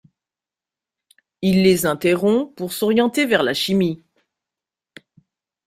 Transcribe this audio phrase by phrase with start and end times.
[1.43, 4.03] Il les interrompt pour s’orienter vers la chimie.